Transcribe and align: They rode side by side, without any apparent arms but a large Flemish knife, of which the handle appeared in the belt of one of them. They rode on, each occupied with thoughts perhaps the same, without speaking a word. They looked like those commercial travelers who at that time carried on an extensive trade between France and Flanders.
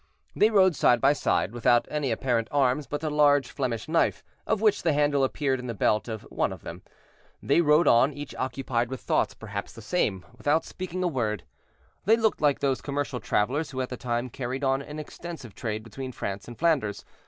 They 0.35 0.49
rode 0.49 0.75
side 0.75 0.99
by 0.99 1.13
side, 1.13 1.51
without 1.51 1.87
any 1.91 2.09
apparent 2.09 2.47
arms 2.49 2.87
but 2.87 3.03
a 3.03 3.09
large 3.11 3.51
Flemish 3.51 3.87
knife, 3.87 4.23
of 4.47 4.59
which 4.59 4.81
the 4.81 4.93
handle 4.93 5.23
appeared 5.23 5.59
in 5.59 5.67
the 5.67 5.75
belt 5.75 6.07
of 6.07 6.23
one 6.31 6.51
of 6.51 6.63
them. 6.63 6.81
They 7.43 7.61
rode 7.61 7.87
on, 7.87 8.11
each 8.11 8.33
occupied 8.33 8.89
with 8.89 8.99
thoughts 9.01 9.35
perhaps 9.35 9.73
the 9.73 9.81
same, 9.83 10.25
without 10.35 10.65
speaking 10.65 11.03
a 11.03 11.07
word. 11.07 11.43
They 12.05 12.17
looked 12.17 12.41
like 12.41 12.61
those 12.61 12.81
commercial 12.81 13.19
travelers 13.19 13.69
who 13.69 13.81
at 13.81 13.89
that 13.89 13.99
time 13.99 14.31
carried 14.31 14.63
on 14.63 14.81
an 14.81 14.97
extensive 14.97 15.53
trade 15.53 15.83
between 15.83 16.13
France 16.13 16.47
and 16.47 16.57
Flanders. 16.57 17.05